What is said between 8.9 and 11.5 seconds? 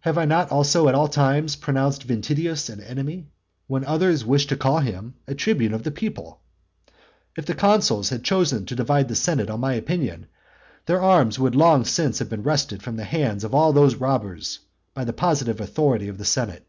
the senate on my opinion, their arms